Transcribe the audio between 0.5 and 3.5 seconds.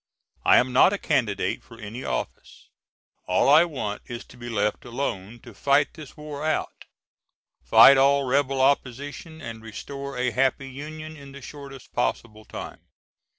am not a candidate for any office. All